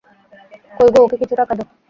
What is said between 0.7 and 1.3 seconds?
কোই গো, ওকে